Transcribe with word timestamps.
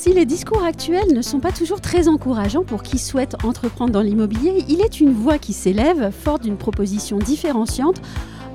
Si 0.00 0.14
les 0.14 0.24
discours 0.24 0.64
actuels 0.64 1.12
ne 1.12 1.20
sont 1.20 1.40
pas 1.40 1.52
toujours 1.52 1.82
très 1.82 2.08
encourageants 2.08 2.64
pour 2.64 2.82
qui 2.82 2.96
souhaite 2.96 3.36
entreprendre 3.44 3.92
dans 3.92 4.00
l'immobilier, 4.00 4.64
il 4.66 4.80
est 4.80 4.98
une 4.98 5.12
voix 5.12 5.36
qui 5.36 5.52
s'élève, 5.52 6.10
forte 6.10 6.42
d'une 6.42 6.56
proposition 6.56 7.18
différenciante, 7.18 8.00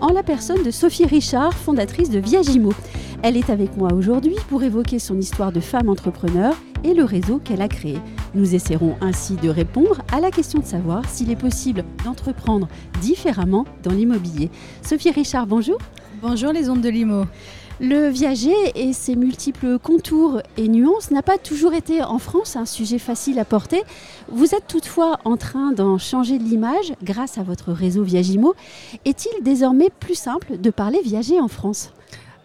en 0.02 0.08
la 0.08 0.24
personne 0.24 0.64
de 0.64 0.72
Sophie 0.72 1.06
Richard, 1.06 1.54
fondatrice 1.54 2.10
de 2.10 2.18
Viagimo. 2.18 2.74
Elle 3.22 3.38
est 3.38 3.52
avec 3.52 3.78
moi 3.78 3.94
aujourd'hui 3.94 4.36
pour 4.50 4.64
évoquer 4.64 4.98
son 4.98 5.20
histoire 5.20 5.52
de 5.52 5.60
femme 5.60 5.88
entrepreneur 5.88 6.56
et 6.84 6.96
le 6.96 7.04
réseau 7.04 7.38
qu'elle 7.38 7.62
a 7.62 7.68
créé. 7.68 8.00
Nous 8.34 8.56
essaierons 8.56 8.96
ainsi 9.00 9.36
de 9.36 9.50
répondre 9.50 10.02
à 10.12 10.22
la 10.22 10.32
question 10.32 10.62
de 10.62 10.66
savoir 10.66 11.08
s'il 11.08 11.30
est 11.30 11.36
possible 11.36 11.84
d'entreprendre 12.04 12.68
différemment 13.02 13.66
dans 13.84 13.94
l'immobilier. 13.94 14.50
Sophie 14.82 15.12
Richard, 15.12 15.46
bonjour. 15.46 15.78
Bonjour 16.24 16.52
les 16.52 16.72
ondes 16.72 16.82
de 16.82 16.90
Limo. 16.90 17.26
Le 17.82 18.08
viager 18.08 18.56
et 18.76 18.94
ses 18.94 19.18
multiples 19.18 19.80
contours 19.80 20.42
et 20.56 20.70
nuances 20.70 21.12
n'a 21.12 21.22
pas 21.22 21.38
toujours 21.38 21.74
été 21.74 22.02
en 22.02 22.20
France 22.20 22.56
un 22.56 22.66
sujet 22.66 23.00
facile 23.00 23.38
à 23.38 23.44
porter. 23.44 23.84
Vous 24.30 24.56
êtes 24.56 24.66
toutefois 24.68 25.20
en 25.26 25.36
train 25.36 25.74
d'en 25.74 25.98
changer 25.98 26.38
l'image 26.38 26.94
grâce 27.04 27.38
à 27.38 27.44
votre 27.44 27.74
réseau 27.74 28.04
Viagimo. 28.04 28.56
Est-il 29.04 29.44
désormais 29.44 29.90
plus 30.00 30.16
simple 30.16 30.58
de 30.58 30.70
parler 30.70 31.02
viager 31.04 31.42
en 31.42 31.50
France? 31.50 31.92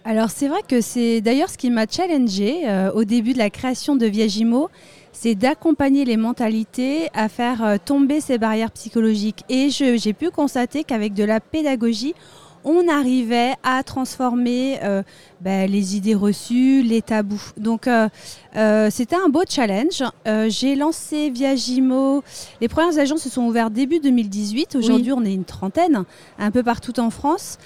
Alors 0.05 0.31
c'est 0.31 0.49
vrai 0.49 0.63
que 0.67 0.81
c'est 0.81 1.21
d'ailleurs 1.21 1.51
ce 1.51 1.59
qui 1.59 1.71
m'a 1.71 1.87
challengé 1.89 2.63
euh, 2.69 2.91
au 2.93 3.05
début 3.05 3.33
de 3.33 3.39
la 3.39 3.51
création 3.51 3.95
de 3.95 4.07
Viagimo, 4.07 4.69
c'est 5.13 5.35
d'accompagner 5.35 6.05
les 6.05 6.17
mentalités 6.17 7.09
à 7.15 7.29
faire 7.29 7.65
euh, 7.65 7.77
tomber 7.85 8.21
ces 8.21 8.39
barrières 8.39 8.71
psychologiques. 8.73 9.45
Et 9.49 9.69
j'ai 9.71 10.13
pu 10.13 10.31
constater 10.31 10.83
qu'avec 10.83 11.15
de 11.15 11.23
la 11.23 11.39
pédagogie, 11.39 12.15
on 12.65 12.89
arrivait 12.89 13.55
à 13.63 13.83
transformer 13.83 14.79
euh, 14.83 15.03
ben, 15.41 15.71
les 15.71 15.97
idées 15.97 16.15
reçues, 16.15 16.83
les 16.83 17.03
tabous. 17.03 17.53
Donc 17.57 17.87
euh, 17.87 18.09
euh, 18.57 18.89
c'était 18.91 19.17
un 19.17 19.29
beau 19.29 19.43
challenge. 19.49 20.03
J'ai 20.49 20.75
lancé 20.75 21.31
Viagimo. 21.31 22.23
Les 22.61 22.69
premières 22.69 22.99
agences 22.99 23.23
se 23.23 23.31
sont 23.31 23.43
ouvertes 23.43 23.73
début 23.73 24.01
2018. 24.01 24.77
Aujourd'hui, 24.77 25.13
on 25.13 25.25
est 25.25 25.35
une 25.35 25.45
trentaine, 25.45 26.05
un 26.39 26.51
peu 26.51 26.63
partout 26.63 26.99
en 27.01 27.11
France. 27.11 27.59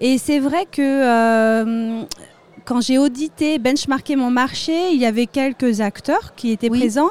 Et 0.00 0.18
c'est 0.18 0.38
vrai 0.38 0.66
que 0.70 2.04
quand 2.64 2.80
j'ai 2.80 2.98
audité, 2.98 3.58
benchmarké 3.58 4.16
mon 4.16 4.30
marché, 4.30 4.92
il 4.92 5.00
y 5.00 5.06
avait 5.06 5.26
quelques 5.26 5.80
acteurs 5.80 6.34
qui 6.34 6.50
étaient 6.50 6.70
présents. 6.70 7.10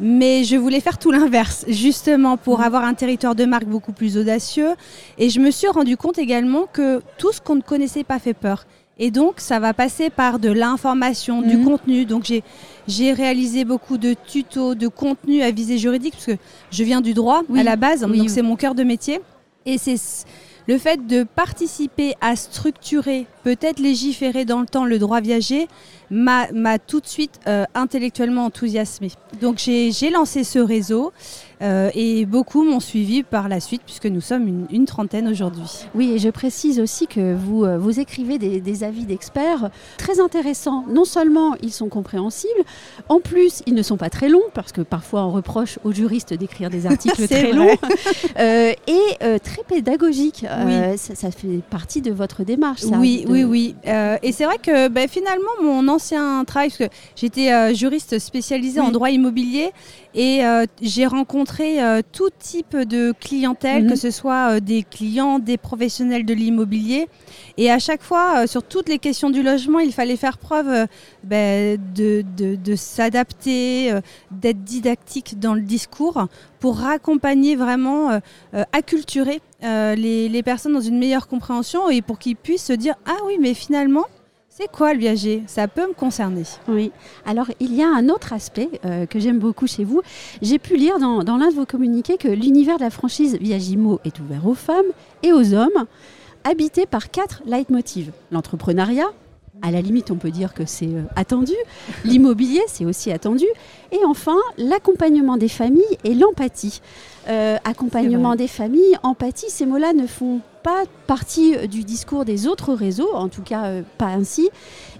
Mais 0.00 0.44
je 0.44 0.56
voulais 0.56 0.80
faire 0.80 0.98
tout 0.98 1.10
l'inverse, 1.10 1.64
justement 1.68 2.36
pour 2.36 2.60
mm. 2.60 2.62
avoir 2.62 2.84
un 2.84 2.94
territoire 2.94 3.34
de 3.34 3.44
marque 3.44 3.66
beaucoup 3.66 3.92
plus 3.92 4.16
audacieux. 4.16 4.70
Et 5.18 5.30
je 5.30 5.40
me 5.40 5.50
suis 5.50 5.68
rendu 5.68 5.96
compte 5.96 6.18
également 6.18 6.66
que 6.72 7.02
tout 7.18 7.32
ce 7.32 7.40
qu'on 7.40 7.56
ne 7.56 7.62
connaissait 7.62 8.04
pas 8.04 8.18
fait 8.18 8.34
peur. 8.34 8.66
Et 9.00 9.10
donc, 9.10 9.34
ça 9.38 9.60
va 9.60 9.74
passer 9.74 10.10
par 10.10 10.38
de 10.40 10.50
l'information, 10.50 11.40
du 11.42 11.56
mm. 11.56 11.64
contenu. 11.64 12.04
Donc, 12.04 12.32
j'ai 12.88 13.12
réalisé 13.12 13.64
beaucoup 13.64 13.96
de 13.96 14.14
tutos, 14.26 14.74
de 14.74 14.88
contenu 14.88 15.42
à 15.42 15.50
visée 15.50 15.78
juridique, 15.78 16.14
parce 16.14 16.26
que 16.26 16.36
je 16.72 16.84
viens 16.84 17.00
du 17.00 17.14
droit 17.14 17.42
à 17.56 17.62
la 17.62 17.76
base, 17.76 18.00
donc 18.00 18.28
c'est 18.28 18.42
mon 18.42 18.56
cœur 18.56 18.74
de 18.74 18.82
métier. 18.82 19.20
Et 19.66 19.78
c'est 19.78 19.96
le 20.68 20.76
fait 20.76 21.06
de 21.06 21.22
participer 21.22 22.14
à 22.20 22.36
structurer, 22.36 23.26
peut-être 23.42 23.80
légiférer 23.80 24.44
dans 24.44 24.60
le 24.60 24.66
temps 24.66 24.84
le 24.84 24.98
droit 24.98 25.22
viager, 25.22 25.66
m'a 26.10 26.78
tout 26.78 27.00
de 27.00 27.06
suite 27.06 27.40
euh, 27.46 27.64
intellectuellement 27.74 28.46
enthousiasmé. 28.46 29.10
Donc 29.40 29.58
j'ai 29.58 30.10
lancé 30.10 30.44
ce 30.44 30.58
réseau 30.58 31.12
euh, 31.60 31.90
et 31.94 32.24
beaucoup 32.24 32.62
m'ont 32.62 32.80
suivi 32.80 33.24
par 33.24 33.48
la 33.48 33.60
suite 33.60 33.82
puisque 33.84 34.06
nous 34.06 34.20
sommes 34.20 34.66
une, 34.70 34.86
trentaine 34.86 35.28
aujourd'hui. 35.28 35.84
Oui, 35.94 36.12
et 36.12 36.18
je 36.18 36.30
précise 36.30 36.80
aussi 36.80 37.06
que 37.06 37.34
vous, 37.34 37.64
euh, 37.64 37.76
vous 37.76 38.00
écrivez 38.00 38.38
des, 38.38 38.84
avis 38.84 39.04
d'experts 39.04 39.70
très 39.98 40.20
intéressants. 40.20 40.84
Non 40.88 41.04
seulement 41.04 41.56
ils 41.62 41.72
sont 41.72 41.88
compréhensibles, 41.88 42.62
en 43.08 43.20
plus 43.20 43.62
ils 43.66 43.74
ne 43.74 43.82
sont 43.82 43.96
pas 43.96 44.08
très 44.08 44.28
longs 44.28 44.40
parce 44.54 44.72
que 44.72 44.80
parfois 44.80 45.24
on 45.24 45.32
reproche 45.32 45.78
aux 45.84 45.92
juristes 45.92 46.32
d'écrire 46.32 46.70
des 46.70 46.86
articles 46.86 47.26
très 47.26 47.52
longs 47.52 47.76
et 48.38 49.38
très 49.42 49.62
pédagogiques. 49.68 50.46
Ça, 50.96 51.30
fait 51.30 51.60
partie 51.70 52.02
de 52.02 52.10
votre 52.10 52.44
démarche. 52.44 52.80
Ça, 52.80 52.98
oui, 52.98 53.24
oui, 53.28 53.44
oui, 53.44 53.74
et 54.22 54.32
c'est 54.32 54.44
vrai 54.44 54.58
que 54.58 54.88
ben, 54.88 55.08
finalement 55.08 55.50
mon 55.62 55.88
ancien 55.88 56.44
travail, 56.44 56.68
parce 56.68 56.78
que 56.78 56.94
j'étais 57.16 57.52
euh, 57.52 57.74
juriste 57.74 58.18
spécialisée 58.18 58.80
en 58.80 58.90
droit 58.90 59.10
immobilier 59.10 59.72
et 60.14 60.44
euh, 60.44 60.64
j'ai 60.80 61.06
rencontré 61.06 61.82
euh, 61.82 62.02
tout 62.12 62.30
type 62.38 62.76
de 62.76 63.12
clientèle, 63.20 63.84
mhm. 63.84 63.90
que 63.90 63.96
ce 63.96 64.10
soit 64.10 64.60
des 64.60 64.82
clients, 64.82 65.38
des 65.38 65.56
professionnels 65.56 66.24
de 66.24 66.34
l'immobilier. 66.34 67.08
Et 67.56 67.70
à 67.70 67.78
chaque 67.78 68.02
fois, 68.02 68.46
sur 68.46 68.62
toutes 68.62 68.88
les 68.88 68.98
questions 68.98 69.30
du 69.30 69.42
logement, 69.42 69.78
il 69.78 69.92
fallait 69.92 70.16
faire 70.16 70.38
preuve 70.38 70.86
ben, 71.24 71.78
de, 71.94 72.24
de, 72.36 72.76
s'adapter, 72.76 73.92
d'être 74.30 74.62
didactique 74.62 75.38
dans 75.38 75.54
le 75.54 75.62
discours 75.62 76.26
pour 76.60 76.84
accompagner 76.84 77.56
vraiment, 77.56 78.20
acculturer 78.72 79.40
les, 79.62 80.28
les 80.28 80.42
personnes 80.42 80.72
dans 80.72 80.80
une 80.80 80.98
meilleure 80.98 81.28
compréhension 81.28 81.90
et 81.90 82.02
pour 82.02 82.18
qu'ils 82.18 82.36
puissent 82.36 82.66
se 82.66 82.72
dire 82.72 82.94
Ah 83.06 83.16
oui, 83.26 83.38
mais 83.40 83.54
finalement, 83.54 84.06
c'est 84.58 84.66
quoi 84.72 84.92
le 84.92 84.98
viager? 84.98 85.44
Ça 85.46 85.68
peut 85.68 85.86
me 85.86 85.92
concerner. 85.92 86.42
Oui. 86.66 86.90
Alors, 87.24 87.46
il 87.60 87.76
y 87.76 87.80
a 87.80 87.86
un 87.86 88.08
autre 88.08 88.32
aspect 88.32 88.68
euh, 88.84 89.06
que 89.06 89.20
j'aime 89.20 89.38
beaucoup 89.38 89.68
chez 89.68 89.84
vous. 89.84 90.02
J'ai 90.42 90.58
pu 90.58 90.76
lire 90.76 90.98
dans, 90.98 91.22
l'un 91.22 91.50
de 91.50 91.54
vos 91.54 91.64
communiqués 91.64 92.16
que 92.16 92.26
l'univers 92.26 92.76
de 92.76 92.82
la 92.82 92.90
franchise 92.90 93.38
Viagimo 93.40 94.00
est 94.04 94.18
ouvert 94.18 94.44
aux 94.48 94.54
femmes 94.54 94.90
et 95.22 95.32
aux 95.32 95.54
hommes, 95.54 95.86
habité 96.42 96.86
par 96.86 97.12
quatre 97.12 97.40
leitmotivs. 97.46 98.10
L'entrepreneuriat, 98.32 99.06
à 99.62 99.70
la 99.70 99.80
limite, 99.80 100.10
on 100.10 100.16
peut 100.16 100.30
dire 100.30 100.54
que 100.54 100.64
c'est 100.66 100.86
euh, 100.86 101.02
attendu. 101.16 101.54
L'immobilier, 102.04 102.62
c'est 102.68 102.84
aussi 102.84 103.10
attendu. 103.10 103.46
Et 103.92 104.04
enfin, 104.06 104.36
l'accompagnement 104.56 105.36
des 105.36 105.48
familles 105.48 105.98
et 106.04 106.14
l'empathie. 106.14 106.80
Euh, 107.28 107.56
accompagnement 107.64 108.36
des 108.36 108.48
familles, 108.48 108.96
empathie, 109.02 109.50
ces 109.50 109.66
mots-là 109.66 109.92
ne 109.92 110.06
font 110.06 110.40
pas 110.62 110.84
partie 111.06 111.56
euh, 111.56 111.66
du 111.66 111.84
discours 111.84 112.24
des 112.24 112.46
autres 112.46 112.72
réseaux, 112.72 113.12
en 113.14 113.28
tout 113.28 113.42
cas 113.42 113.82
pas 113.98 114.06
ainsi. 114.06 114.48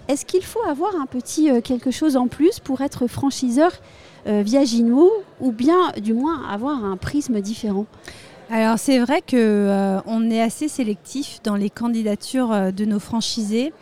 Est-ce 0.09 0.25
qu'il 0.25 0.45
faut 0.45 0.63
avoir 0.67 0.95
un 0.97 1.07
petit 1.07 1.51
quelque 1.63 1.91
chose 1.91 2.17
en 2.17 2.29
plus 2.29 2.61
pour 2.61 2.81
être 2.81 3.07
franchiseur 3.07 3.73
via 4.27 4.65
Gino 4.65 5.11
ou 5.41 5.53
bien 5.53 5.93
du 6.03 6.13
moins 6.13 6.47
avoir 6.49 6.83
un 6.83 6.97
prisme 6.97 7.41
différent? 7.41 7.87
Alors 8.51 8.79
c'est 8.79 8.99
vrai 8.99 9.21
que 9.21 9.99
on 10.07 10.31
est 10.31 10.41
assez 10.41 10.69
sélectif 10.69 11.41
dans 11.45 11.57
les 11.57 11.71
candidatures 11.71 12.73
de 12.73 12.85
nos 12.85 12.99
franchisés. 12.99 13.73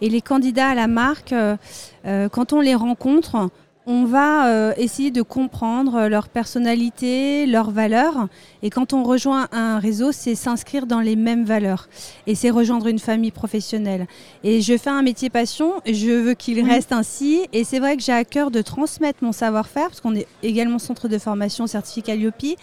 Et 0.00 0.10
les 0.10 0.20
candidats 0.20 0.68
à 0.68 0.74
la 0.74 0.86
marque, 0.86 1.32
euh, 1.32 1.56
euh, 2.04 2.28
quand 2.28 2.52
on 2.52 2.60
les 2.60 2.74
rencontre, 2.74 3.48
on 3.86 4.04
va 4.04 4.48
euh, 4.48 4.72
essayer 4.76 5.10
de 5.10 5.20
comprendre 5.20 6.08
leur 6.08 6.28
personnalité, 6.28 7.46
leurs 7.46 7.70
valeurs. 7.70 8.28
Et 8.62 8.70
quand 8.70 8.92
on 8.94 9.02
rejoint 9.02 9.48
un 9.52 9.78
réseau, 9.78 10.10
c'est 10.10 10.34
s'inscrire 10.34 10.86
dans 10.86 11.00
les 11.00 11.16
mêmes 11.16 11.44
valeurs. 11.44 11.88
Et 12.26 12.34
c'est 12.34 12.50
rejoindre 12.50 12.86
une 12.86 12.98
famille 12.98 13.30
professionnelle. 13.30 14.06
Et 14.42 14.62
je 14.62 14.76
fais 14.78 14.90
un 14.90 15.02
métier 15.02 15.28
passion, 15.28 15.74
je 15.86 16.10
veux 16.10 16.34
qu'il 16.34 16.64
reste 16.64 16.92
ainsi. 16.92 17.46
Et 17.52 17.64
c'est 17.64 17.78
vrai 17.78 17.96
que 17.96 18.02
j'ai 18.02 18.12
à 18.12 18.24
cœur 18.24 18.50
de 18.50 18.62
transmettre 18.62 19.22
mon 19.22 19.32
savoir-faire, 19.32 19.88
parce 19.88 20.00
qu'on 20.00 20.14
est 20.14 20.26
également 20.42 20.78
centre 20.78 21.08
de 21.08 21.18
formation 21.18 21.66
certificat 21.66 22.14
IOPI. 22.14 22.56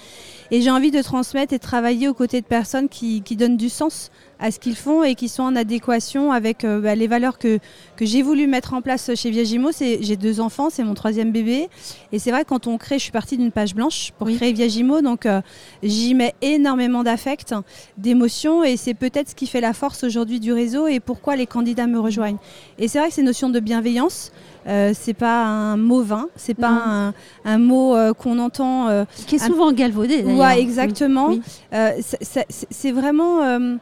Et 0.50 0.62
j'ai 0.62 0.72
envie 0.72 0.92
de 0.92 1.02
transmettre 1.02 1.54
et 1.54 1.58
de 1.58 1.64
travailler 1.64 2.08
aux 2.08 2.14
côtés 2.14 2.42
de 2.42 2.48
personnes 2.48 2.90
qui, 2.90 3.22
qui 3.22 3.36
donnent 3.36 3.58
du 3.58 3.70
sens 3.70 4.10
à 4.42 4.50
ce 4.50 4.60
qu'ils 4.60 4.76
font 4.76 5.04
et 5.04 5.14
qui 5.14 5.30
sont 5.30 5.44
en 5.44 5.56
adéquation 5.56 6.32
avec 6.32 6.66
euh, 6.66 6.82
bah, 6.82 6.96
les 6.96 7.08
valeurs 7.08 7.38
que, 7.38 7.60
que 7.96 8.06
j'ai 8.06 8.24
voulu 8.24 8.48
mettre 8.48 8.74
en 8.74 8.82
place 8.82 9.12
chez 9.16 9.30
Viagimo. 9.30 9.70
J'ai 9.72 10.18
deux 10.18 10.42
enfants, 10.42 10.70
c'est 10.72 10.84
mon 10.84 10.96
troisième 10.96 11.32
bébé. 11.32 11.70
Et 12.12 12.18
c'est 12.18 12.32
vrai, 12.32 12.44
quand 12.44 12.66
on 12.66 12.78
crée, 12.80 12.98
je 12.98 13.04
suis 13.04 13.12
partie 13.12 13.38
d'une 13.38 13.52
page 13.52 13.76
blanche 13.76 14.12
pour 14.18 14.28
créer 14.28 14.52
Viagimo. 14.52 15.02
Donc, 15.02 15.28
euh, 15.28 15.42
j'y 15.84 16.16
mets 16.16 16.34
énormément 16.42 17.04
d'affect, 17.04 17.54
d'émotion. 17.98 18.64
Et 18.64 18.78
c'est 18.78 18.96
peut-être 18.96 19.30
ce 19.30 19.36
qui 19.36 19.46
fait 19.46 19.62
la 19.62 19.74
force 19.74 20.04
aujourd'hui 20.04 20.40
du 20.40 20.52
réseau 20.52 20.88
et 20.88 21.00
pourquoi 21.00 21.36
les 21.36 21.46
candidats 21.46 21.88
me 21.88 22.00
rejoignent. 22.00 22.40
Et 22.80 22.88
c'est 22.88 22.98
vrai 22.98 23.10
que 23.10 23.14
ces 23.14 23.24
notions 23.24 23.50
de 23.50 23.60
bienveillance, 23.60 24.32
euh, 24.68 24.92
c'est 25.00 25.14
pas 25.14 25.46
un 25.46 25.78
mot 25.78 26.02
vain, 26.02 26.30
c'est 26.36 26.56
pas 26.56 27.14
un, 27.46 27.58
mot 27.60 27.96
qu'on 28.18 28.40
entend. 28.40 29.06
qui 29.28 29.36
est 29.36 29.46
souvent 29.46 29.72
galvaudé. 29.72 30.24
Ouais, 30.24 30.60
exactement. 30.60 31.36
c'est 31.72 32.92
vraiment 32.92 33.78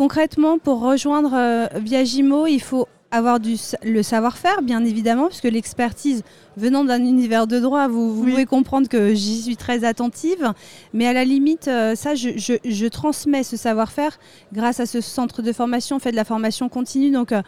Concrètement, 0.00 0.58
pour 0.58 0.80
rejoindre 0.80 1.34
euh, 1.34 1.66
Viagimo, 1.74 2.46
il 2.46 2.62
faut 2.62 2.88
avoir 3.10 3.38
du, 3.38 3.56
le 3.82 4.02
savoir-faire, 4.02 4.62
bien 4.62 4.82
évidemment, 4.82 5.26
puisque 5.26 5.44
l'expertise 5.44 6.22
venant 6.56 6.84
d'un 6.84 7.04
univers 7.04 7.46
de 7.46 7.58
droit, 7.60 7.86
vous, 7.86 8.14
vous 8.14 8.24
pouvez 8.24 8.46
comprendre 8.46 8.88
que 8.88 9.12
j'y 9.12 9.42
suis 9.42 9.58
très 9.58 9.84
attentive. 9.84 10.54
Mais 10.94 11.06
à 11.06 11.12
la 11.12 11.26
limite, 11.26 11.68
euh, 11.68 11.94
ça, 11.96 12.14
je, 12.14 12.30
je, 12.36 12.54
je, 12.64 12.86
transmets 12.86 13.42
ce 13.42 13.58
savoir-faire 13.58 14.18
grâce 14.54 14.80
à 14.80 14.86
ce 14.86 15.02
centre 15.02 15.42
de 15.42 15.52
formation. 15.52 15.96
On 15.96 15.98
fait 15.98 16.12
de 16.12 16.16
la 16.16 16.24
formation 16.24 16.70
continue. 16.70 17.10
Donc, 17.10 17.32
euh, 17.32 17.42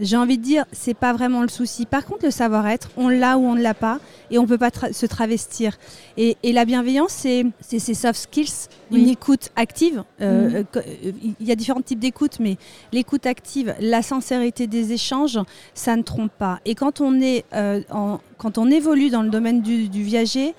j'ai 0.00 0.16
envie 0.16 0.38
de 0.38 0.42
dire, 0.42 0.64
c'est 0.72 0.94
pas 0.94 1.12
vraiment 1.12 1.42
le 1.42 1.48
souci. 1.48 1.86
Par 1.86 2.04
contre, 2.04 2.24
le 2.24 2.30
savoir-être, 2.30 2.90
on 2.96 3.08
l'a 3.08 3.38
ou 3.38 3.44
on 3.44 3.54
ne 3.54 3.62
l'a 3.62 3.74
pas, 3.74 3.98
et 4.30 4.38
on 4.38 4.46
peut 4.46 4.58
pas 4.58 4.70
se 4.92 5.06
travestir. 5.06 5.78
Et, 6.16 6.36
la 6.42 6.64
bienveillance, 6.64 7.12
c'est 7.12 7.44
ces 7.60 7.94
soft 7.94 8.20
skills, 8.20 8.68
une 8.90 9.08
écoute 9.08 9.50
active. 9.56 10.02
Euh, 10.20 10.48
mhm. 10.48 10.54
euh, 10.56 10.62
euh, 10.76 11.12
il 11.40 11.46
y 11.46 11.52
a 11.52 11.54
différents 11.54 11.80
types 11.80 12.00
d'écoute, 12.00 12.38
mais 12.40 12.56
l'écoute 12.92 13.26
active, 13.26 13.74
la 13.80 14.02
sincérité 14.02 14.66
des 14.66 14.92
échanges, 14.92 15.38
ça 15.74 15.96
ne 15.96 16.02
trompe 16.02 16.32
pas. 16.32 16.60
Et 16.64 16.74
quand 16.74 17.00
on 17.00 17.20
est, 17.20 17.44
en, 17.90 18.20
quand 18.38 18.58
on 18.58 18.70
évolue 18.70 19.10
dans 19.10 19.22
le 19.22 19.30
domaine 19.30 19.62
du, 19.62 19.88
du 19.88 20.02
viager, 20.02 20.54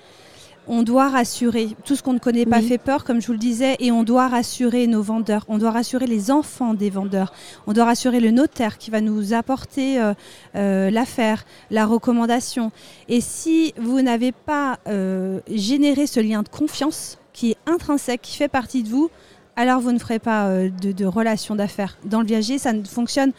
on 0.68 0.82
doit 0.82 1.08
rassurer. 1.08 1.68
Tout 1.84 1.96
ce 1.96 2.02
qu'on 2.02 2.12
ne 2.12 2.18
connaît 2.18 2.46
pas 2.46 2.60
fait 2.60 2.78
peur, 2.78 3.04
comme 3.04 3.20
je 3.20 3.26
vous 3.26 3.32
le 3.32 3.38
disais, 3.38 3.76
et 3.80 3.90
on 3.90 4.02
doit 4.02 4.28
rassurer 4.28 4.86
nos 4.86 5.02
vendeurs. 5.02 5.44
On 5.48 5.58
doit 5.58 5.70
rassurer 5.70 6.06
les 6.06 6.30
enfants 6.30 6.74
des 6.74 6.90
vendeurs. 6.90 7.32
On 7.66 7.72
doit 7.72 7.84
rassurer 7.84 8.20
le 8.20 8.30
notaire 8.30 8.78
qui 8.78 8.90
va 8.90 9.00
nous 9.00 9.32
apporter 9.32 10.00
euh, 10.00 10.14
euh, 10.54 10.90
l'affaire, 10.90 11.44
la 11.70 11.86
recommandation. 11.86 12.72
Et 13.08 13.20
si 13.20 13.74
vous 13.78 14.00
n'avez 14.02 14.32
pas 14.32 14.78
euh, 14.86 15.40
généré 15.50 16.06
ce 16.06 16.20
lien 16.20 16.42
de 16.42 16.48
confiance 16.48 17.18
qui 17.32 17.52
est 17.52 17.56
intrinsèque, 17.66 18.22
qui 18.22 18.36
fait 18.36 18.48
partie 18.48 18.82
de 18.82 18.88
vous, 18.88 19.10
alors 19.56 19.80
vous 19.80 19.92
ne 19.92 19.98
ferez 19.98 20.18
pas 20.18 20.48
de, 20.48 20.92
de 20.92 21.04
relation 21.04 21.54
d'affaires. 21.54 21.98
Dans 22.04 22.20
le 22.20 22.26
viager, 22.26 22.58
ça 22.58 22.72
ne 22.72 22.84
fonctionne 22.84 23.32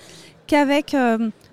qu'avec 0.47 0.95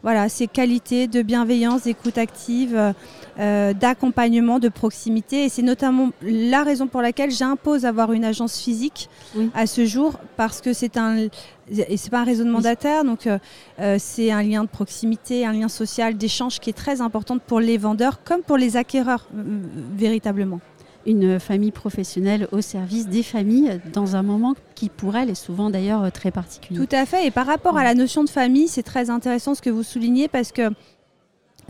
voilà, 0.03 0.29
ces 0.29 0.47
qualités 0.47 1.07
de 1.07 1.23
bienveillance, 1.23 1.83
d'écoute 1.85 2.19
active, 2.19 2.95
euh, 3.41 3.73
d'accompagnement, 3.73 4.59
de 4.59 4.69
proximité. 4.69 5.45
Et 5.45 5.49
c'est 5.49 5.63
notamment 5.63 6.11
la 6.23 6.65
raison 6.65 6.89
pour 6.89 7.03
laquelle 7.03 7.31
j'impose 7.31 7.85
avoir 7.85 8.13
une 8.13 8.25
agence 8.25 8.59
physique 8.59 9.09
à 9.55 9.69
ce 9.69 9.87
jour, 9.87 10.19
parce 10.37 10.61
que 10.61 10.73
c'est 10.73 10.97
un 10.97 11.29
et 11.71 11.97
c'est 11.99 12.11
pas 12.11 12.21
un 12.21 12.25
réseau 12.25 12.43
de 12.43 12.51
mandataires, 12.51 13.05
donc 13.05 13.27
euh, 13.27 13.39
euh, 13.79 13.97
c'est 14.01 14.33
un 14.33 14.43
lien 14.43 14.65
de 14.65 14.69
proximité, 14.69 15.47
un 15.47 15.53
lien 15.53 15.69
social, 15.69 16.17
d'échange 16.17 16.59
qui 16.59 16.71
est 16.71 16.77
très 16.77 17.01
important 17.01 17.39
pour 17.39 17.61
les 17.61 17.77
vendeurs 17.79 18.25
comme 18.25 18.43
pour 18.43 18.57
les 18.57 18.77
acquéreurs 18.77 19.29
véritablement 19.95 20.61
une 21.09 21.41
famille 21.41 21.73
professionnelle 21.73 22.47
au 22.53 22.61
service 22.61 23.09
des 23.09 23.23
familles 23.23 23.81
dans 23.93 24.15
un 24.15 24.23
moment 24.23 24.55
qui 24.75 24.91
pour 24.91 25.17
elle 25.17 25.31
est 25.31 25.35
souvent 25.35 25.71
d'ailleurs 25.71 26.13
très 26.13 26.31
particulier. 26.31 26.79
Tout 26.79 26.95
à 26.95 27.07
fait. 27.07 27.27
Et 27.27 27.31
par 27.31 27.47
rapport 27.47 27.77
à 27.77 27.83
la 27.83 27.95
notion 27.95 28.23
de 28.23 28.31
famille, 28.31 28.69
c'est 28.69 28.83
très 28.83 29.11
intéressant 29.11 29.55
ce 29.55 29.63
que 29.63 29.71
vous 29.71 29.83
soulignez 29.83 30.29
parce 30.29 30.53
que 30.53 30.71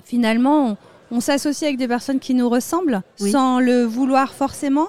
finalement, 0.04 0.76
on, 1.10 1.20
s'associe 1.20 1.68
avec 1.68 1.78
des 1.78 1.88
personnes 1.88 2.18
qui 2.18 2.34
nous 2.34 2.48
ressemblent 2.48 3.02
sans 3.16 3.60
le 3.60 3.84
vouloir 3.84 4.34
forcément. 4.34 4.88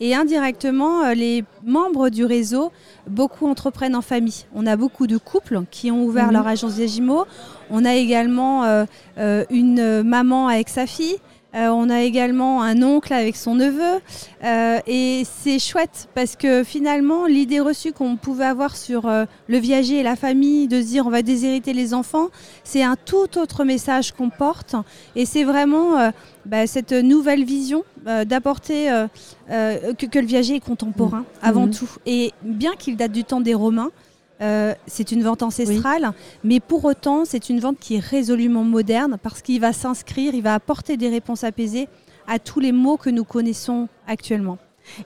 Et 0.00 0.14
indirectement, 0.14 1.04
euh, 1.04 1.14
les 1.14 1.44
membres 1.64 2.08
du 2.08 2.24
réseau, 2.24 2.70
beaucoup 3.08 3.48
entreprennent 3.48 3.96
en 3.96 4.02
famille. 4.02 4.46
On 4.54 4.64
a 4.66 4.76
beaucoup 4.76 5.08
de 5.08 5.16
couples 5.16 5.62
qui 5.70 5.90
ont 5.90 6.04
ouvert 6.04 6.28
mhm. 6.28 6.34
leur 6.34 6.46
agence 6.46 6.74
Viagimo. 6.74 7.24
On 7.70 7.84
a 7.84 7.94
également 7.94 8.62
euh, 8.64 8.84
euh, 9.18 9.44
une 9.50 10.02
maman 10.04 10.46
avec 10.46 10.68
sa 10.68 10.86
fille. 10.86 11.16
Euh, 11.54 11.68
on 11.68 11.88
a 11.88 12.02
également 12.02 12.62
un 12.62 12.82
oncle 12.82 13.12
avec 13.12 13.34
son 13.34 13.54
neveu. 13.54 14.00
Euh, 14.44 14.78
et 14.86 15.22
c'est 15.40 15.58
chouette 15.58 16.08
parce 16.14 16.36
que 16.36 16.62
finalement, 16.62 17.26
l'idée 17.26 17.60
reçue 17.60 17.92
qu'on 17.92 18.16
pouvait 18.16 18.44
avoir 18.44 18.76
sur 18.76 19.06
euh, 19.06 19.24
le 19.46 19.58
viager 19.58 20.00
et 20.00 20.02
la 20.02 20.16
famille, 20.16 20.68
de 20.68 20.82
se 20.82 20.86
dire 20.86 21.06
on 21.06 21.10
va 21.10 21.22
déshériter 21.22 21.72
les 21.72 21.94
enfants, 21.94 22.28
c'est 22.64 22.82
un 22.82 22.96
tout 22.96 23.38
autre 23.38 23.64
message 23.64 24.12
qu'on 24.12 24.28
porte. 24.28 24.74
Et 25.16 25.24
c'est 25.24 25.44
vraiment 25.44 26.12
bah, 26.44 26.66
cette 26.66 26.92
nouvelle 26.92 27.44
vision 27.44 27.84
d'apporter 28.26 28.88
que, 29.48 30.18
le 30.18 30.26
viager 30.26 30.56
est 30.56 30.60
contemporain 30.60 31.20
mmh. 31.20 31.24
avant 31.42 31.66
mmh. 31.66 31.70
tout. 31.70 31.90
Et 32.06 32.32
bien 32.42 32.72
qu'il 32.78 32.96
date 32.96 33.12
du 33.12 33.24
temps 33.24 33.40
des 33.40 33.54
Romains, 33.54 33.90
euh, 34.40 34.74
c'est 34.86 35.10
une 35.12 35.22
vente 35.22 35.42
ancestrale, 35.42 36.12
mais 36.44 36.60
pour 36.60 36.84
autant, 36.84 37.24
c'est 37.24 37.48
une 37.48 37.60
vente 37.60 37.78
qui 37.78 37.96
est 37.96 38.04
résolument 38.04 38.64
moderne 38.64 39.18
parce 39.22 39.42
qu'il 39.42 39.60
va 39.60 39.72
s'inscrire, 39.72 40.34
il 40.34 40.42
va 40.42 40.54
apporter 40.54 40.96
des 40.96 41.08
réponses 41.08 41.44
apaisées 41.44 41.88
à 42.26 42.38
tous 42.38 42.60
les 42.60 42.72
mots 42.72 42.96
que 42.96 43.10
nous 43.10 43.24
connaissons 43.24 43.88
actuellement. 44.06 44.58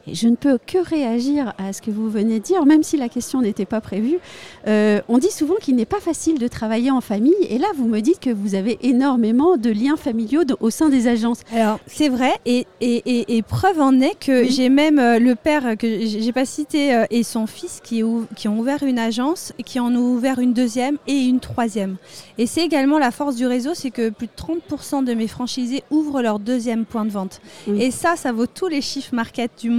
Et 0.06 0.14
je 0.14 0.28
ne 0.28 0.36
peux 0.36 0.58
que 0.66 0.78
réagir 0.78 1.52
à 1.58 1.72
ce 1.72 1.82
que 1.82 1.90
vous 1.90 2.10
venez 2.10 2.38
de 2.38 2.44
dire, 2.44 2.64
même 2.66 2.82
si 2.82 2.96
la 2.96 3.08
question 3.08 3.40
n'était 3.40 3.64
pas 3.64 3.80
prévue. 3.80 4.18
Euh, 4.66 5.00
on 5.08 5.18
dit 5.18 5.30
souvent 5.30 5.54
qu'il 5.60 5.76
n'est 5.76 5.84
pas 5.84 6.00
facile 6.00 6.38
de 6.38 6.48
travailler 6.48 6.90
en 6.90 7.00
famille, 7.00 7.34
et 7.48 7.58
là, 7.58 7.68
vous 7.76 7.86
me 7.86 8.00
dites 8.00 8.20
que 8.20 8.30
vous 8.30 8.54
avez 8.54 8.78
énormément 8.82 9.56
de 9.56 9.70
liens 9.70 9.96
familiaux 9.96 10.42
au 10.60 10.70
sein 10.70 10.88
des 10.88 11.08
agences. 11.08 11.40
Alors, 11.52 11.78
c'est 11.86 12.08
vrai, 12.08 12.32
et, 12.46 12.66
et, 12.80 13.42
preuve 13.42 13.80
en 13.80 14.00
est 14.00 14.18
que 14.18 14.44
j'ai 14.44 14.68
même 14.68 14.98
euh, 14.98 15.18
le 15.18 15.34
père 15.34 15.76
que 15.76 16.06
j'ai 16.06 16.32
pas 16.32 16.44
cité 16.44 16.94
euh, 16.94 17.04
et 17.10 17.22
son 17.22 17.46
fils 17.46 17.80
qui, 17.82 18.02
qui 18.36 18.48
ont 18.48 18.58
ouvert 18.58 18.82
une 18.82 18.98
agence, 18.98 19.52
et 19.58 19.62
qui 19.62 19.80
en 19.80 19.94
ont 19.94 20.14
ouvert 20.14 20.38
une 20.38 20.52
deuxième 20.52 20.98
et 21.06 21.18
une 21.18 21.40
troisième. 21.40 21.96
Et 22.38 22.46
c'est 22.46 22.62
également 22.62 22.98
la 22.98 23.10
force 23.10 23.36
du 23.36 23.46
réseau, 23.46 23.74
c'est 23.74 23.90
que 23.90 24.10
plus 24.10 24.26
de 24.26 24.32
30% 24.36 25.04
de 25.04 25.14
mes 25.14 25.28
franchisés 25.28 25.82
ouvrent 25.90 26.22
leur 26.22 26.38
deuxième 26.38 26.84
point 26.84 27.04
de 27.04 27.10
vente. 27.10 27.40
Et 27.76 27.90
ça, 27.90 28.16
ça 28.16 28.32
vaut 28.32 28.46
tous 28.46 28.68
les 28.68 28.80
chiffres 28.80 29.14
market 29.14 29.50
du 29.60 29.70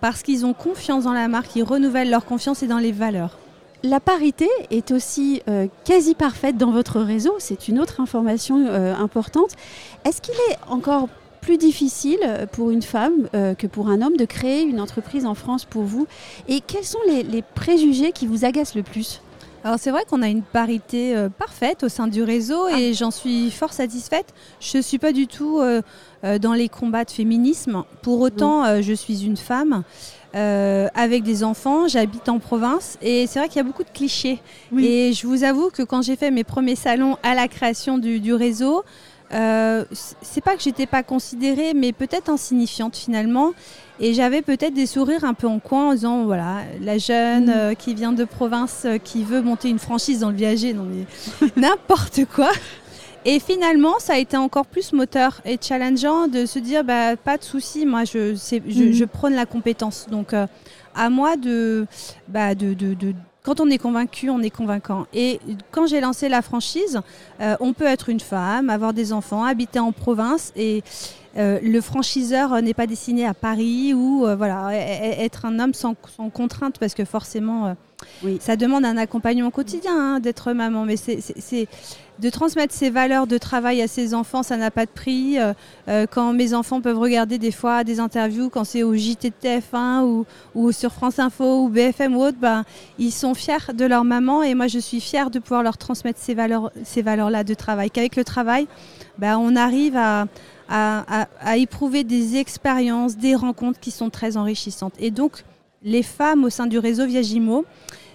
parce 0.00 0.22
qu'ils 0.22 0.44
ont 0.46 0.54
confiance 0.54 1.04
dans 1.04 1.12
la 1.12 1.28
marque, 1.28 1.54
ils 1.56 1.62
renouvellent 1.62 2.10
leur 2.10 2.24
confiance 2.24 2.62
et 2.62 2.66
dans 2.66 2.78
les 2.78 2.92
valeurs. 2.92 3.38
La 3.84 4.00
parité 4.00 4.48
est 4.70 4.90
aussi 4.90 5.40
euh, 5.48 5.68
quasi 5.84 6.14
parfaite 6.14 6.56
dans 6.56 6.72
votre 6.72 7.00
réseau, 7.00 7.34
c'est 7.38 7.68
une 7.68 7.78
autre 7.78 8.00
information 8.00 8.66
euh, 8.66 8.92
importante. 8.96 9.52
Est-ce 10.04 10.20
qu'il 10.20 10.34
est 10.50 10.56
encore 10.68 11.08
plus 11.40 11.58
difficile 11.58 12.18
pour 12.52 12.70
une 12.72 12.82
femme 12.82 13.28
euh, 13.34 13.54
que 13.54 13.68
pour 13.68 13.88
un 13.88 14.02
homme 14.02 14.16
de 14.16 14.24
créer 14.24 14.62
une 14.62 14.80
entreprise 14.80 15.24
en 15.24 15.34
France 15.34 15.64
pour 15.64 15.84
vous? 15.84 16.08
Et 16.48 16.60
quels 16.60 16.84
sont 16.84 16.98
les, 17.06 17.42
préjugés 17.54 18.10
qui 18.10 18.26
vous 18.26 18.44
agacent 18.44 18.74
le 18.74 18.82
plus? 18.82 19.22
Alors 19.64 19.78
c'est 19.78 19.90
vrai 19.90 20.04
qu'on 20.08 20.22
a 20.22 20.28
une 20.28 20.42
parité 20.42 21.14
parfaite 21.38 21.82
au 21.82 21.88
sein 21.88 22.06
du 22.06 22.22
réseau 22.22 22.66
ah. 22.70 22.78
et 22.78 22.94
j'en 22.94 23.10
suis 23.10 23.50
fort 23.50 23.72
satisfaite. 23.72 24.32
Je 24.60 24.78
ne 24.78 24.82
suis 24.82 24.98
pas 24.98 25.12
du 25.12 25.26
tout 25.26 25.60
euh, 26.24 26.38
dans 26.40 26.52
les 26.52 26.68
combats 26.68 27.04
de 27.04 27.10
féminisme. 27.12 27.84
Pour 28.02 28.20
autant, 28.20 28.64
euh, 28.64 28.82
je 28.82 28.92
suis 28.92 29.24
une 29.24 29.36
femme. 29.36 29.84
Euh, 30.34 30.88
avec 30.94 31.22
des 31.22 31.42
enfants, 31.42 31.88
j'habite 31.88 32.28
en 32.28 32.38
province 32.38 32.98
et 33.00 33.26
c'est 33.26 33.38
vrai 33.38 33.48
qu'il 33.48 33.56
y 33.56 33.60
a 33.60 33.64
beaucoup 33.64 33.82
de 33.82 33.88
clichés. 33.88 34.40
Et 34.78 35.14
je 35.14 35.26
vous 35.26 35.42
avoue 35.42 35.70
que 35.70 35.82
quand 35.82 36.02
j'ai 36.02 36.16
fait 36.16 36.30
mes 36.30 36.44
premiers 36.44 36.74
salons 36.74 37.16
à 37.22 37.34
la 37.34 37.48
création 37.48 37.96
du, 37.96 38.34
réseau, 38.34 38.84
c'est 39.30 40.40
pas 40.42 40.56
que 40.56 40.62
j'étais 40.62 40.86
pas 40.86 41.02
considérée, 41.02 41.74
mais 41.74 41.92
peut-être 41.92 42.30
insignifiante 42.30 42.96
finalement. 42.96 43.52
Et 44.00 44.14
j'avais 44.14 44.42
peut-être 44.42 44.74
des 44.74 44.86
sourires 44.86 45.24
un 45.24 45.34
peu 45.34 45.48
en 45.48 45.58
coin 45.58 45.88
en 45.88 45.92
disant 45.92 46.24
voilà, 46.24 46.62
la 46.80 46.98
jeune 46.98 47.74
qui 47.76 47.94
vient 47.94 48.12
de 48.12 48.24
province, 48.24 48.86
qui 49.02 49.24
veut 49.24 49.42
monter 49.42 49.68
une 49.68 49.80
franchise 49.80 50.20
dans 50.20 50.30
le 50.30 50.36
viager, 50.36 50.72
non 50.72 50.86
mais 50.88 51.50
n'importe 51.56 52.24
quoi. 52.26 52.50
Et 53.24 53.40
finalement, 53.40 53.98
ça 53.98 54.14
a 54.14 54.18
été 54.18 54.36
encore 54.36 54.66
plus 54.66 54.92
moteur 54.92 55.40
et 55.44 55.58
challengeant 55.60 56.28
de 56.28 56.46
se 56.46 56.58
dire 56.58 56.84
bah, 56.84 57.16
pas 57.16 57.36
de 57.36 57.44
souci, 57.44 57.84
moi 57.84 58.04
je, 58.04 58.34
je, 58.34 58.92
je, 58.92 59.04
mhm. 59.04 59.08
prône 59.08 59.34
la 59.34 59.44
compétence. 59.44 60.06
Donc 60.10 60.32
euh, 60.32 60.46
à 60.94 61.10
moi 61.10 61.36
de, 61.36 61.86
bah, 62.28 62.54
de, 62.54 62.74
de, 62.74 62.94
de 62.94 63.14
quand 63.48 63.60
on 63.60 63.70
est 63.70 63.78
convaincu, 63.78 64.28
on 64.28 64.42
est 64.42 64.50
convaincant. 64.50 65.06
Et 65.14 65.40
quand 65.70 65.86
j'ai 65.86 66.02
lancé 66.02 66.28
la 66.28 66.42
franchise, 66.42 67.00
euh, 67.40 67.56
on 67.60 67.72
peut 67.72 67.86
être 67.86 68.10
une 68.10 68.20
femme, 68.20 68.68
avoir 68.68 68.92
des 68.92 69.10
enfants, 69.10 69.42
habiter 69.42 69.78
en 69.78 69.90
province 69.90 70.52
et 70.54 70.82
euh, 71.36 71.58
le 71.62 71.80
franchiseur 71.80 72.60
n'est 72.62 72.74
pas 72.74 72.86
destiné 72.86 73.26
à 73.26 73.34
Paris 73.34 73.94
ou 73.94 74.26
voilà 74.36 74.74
être 74.74 75.44
un 75.44 75.58
homme 75.58 75.74
sans, 75.74 75.94
sans, 76.16 76.30
contrainte 76.30 76.78
parce 76.78 76.94
que 76.94 77.04
forcément 77.04 77.76
oui. 78.22 78.38
ça 78.40 78.56
demande 78.56 78.84
un 78.84 78.96
accompagnement 78.96 79.50
quotidien 79.50 79.92
hein, 79.96 80.20
d'être 80.20 80.52
maman. 80.52 80.84
Mais 80.84 80.96
c'est 80.96 81.68
de 82.18 82.30
transmettre 82.30 82.74
ces 82.74 82.90
valeurs 82.90 83.26
de 83.26 83.38
travail 83.38 83.80
à 83.80 83.88
ses 83.88 84.14
enfants, 84.14 84.42
ça 84.42 84.56
n'a 84.56 84.70
pas 84.70 84.86
de 84.86 84.90
prix. 84.90 85.38
Euh, 85.38 85.52
euh, 85.88 86.06
quand 86.10 86.32
mes 86.32 86.52
enfants 86.54 86.80
peuvent 86.80 86.98
regarder 86.98 87.38
des 87.38 87.52
fois 87.52 87.84
des 87.84 88.00
interviews, 88.00 88.50
quand 88.50 88.64
c'est 88.64 88.82
au 88.82 88.94
JT 88.94 89.30
de 89.30 89.34
TF1 89.48 90.02
ou, 90.02 90.26
ou, 90.54 90.72
sur 90.72 90.92
France 90.92 91.18
Info 91.18 91.64
ou 91.64 91.68
BFM 91.68 92.16
ou 92.16 92.22
autre, 92.22 92.38
ben, 92.40 92.64
ils 92.98 93.12
sont 93.12 93.34
fiers 93.34 93.72
de 93.72 93.84
leur 93.84 94.04
maman 94.04 94.42
et 94.42 94.54
moi 94.54 94.66
je 94.66 94.78
suis 94.78 95.00
fière 95.00 95.30
de 95.30 95.38
pouvoir 95.38 95.62
leur 95.62 95.78
transmettre 95.78 96.18
ces 96.20 96.34
valeurs, 96.34 96.72
ces 96.84 97.02
valeurs-là 97.02 97.44
de 97.44 97.54
travail. 97.54 97.90
Qu'avec 97.90 98.16
le 98.16 98.24
travail, 98.24 98.66
ben, 99.18 99.38
on 99.38 99.56
arrive 99.56 99.96
à, 99.96 100.26
éprouver 101.56 102.04
des 102.04 102.36
expériences, 102.36 103.16
des 103.16 103.34
rencontres 103.34 103.80
qui 103.80 103.90
sont 103.90 104.10
très 104.10 104.36
enrichissantes. 104.36 104.94
Et 104.98 105.10
donc, 105.10 105.44
les 105.82 106.02
femmes 106.02 106.44
au 106.44 106.50
sein 106.50 106.66
du 106.66 106.78
réseau 106.78 107.06
Viagimo, 107.06 107.64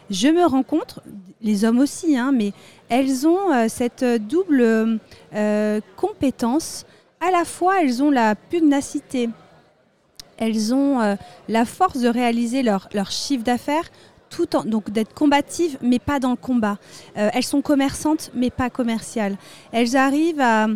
je 0.10 0.28
me 0.28 0.46
rencontre, 0.46 1.02
les 1.42 1.66
hommes 1.66 1.80
aussi, 1.80 2.18
hein, 2.18 2.32
mais 2.34 2.54
elles 2.90 3.28
ont 3.28 3.52
euh, 3.52 3.66
cette 3.68 4.04
double 4.04 5.00
euh, 5.34 5.82
compétence. 5.98 6.86
À 7.20 7.32
la 7.32 7.46
fois, 7.46 7.82
elles 7.82 8.04
ont 8.04 8.12
la 8.12 8.36
pugnacité, 8.36 9.30
elles 10.38 10.74
ont 10.74 11.02
euh, 11.02 11.16
la 11.48 11.66
force 11.66 12.00
de 12.00 12.08
réaliser 12.08 12.64
leur 12.64 13.12
chiffre 13.12 13.44
d'affaires 13.44 13.90
donc 14.66 14.90
d'être 14.90 15.14
combatives, 15.14 15.78
mais 15.82 16.00
pas 16.00 16.20
dans 16.20 16.32
le 16.32 16.36
combat. 16.36 16.78
Euh, 17.18 17.30
elles 17.34 17.44
sont 17.44 17.62
commerçantes, 17.62 18.32
mais 18.34 18.50
pas 18.50 18.70
commerciales. 18.70 19.38
Elles 19.72 19.96
arrivent 19.96 20.42
à, 20.42 20.68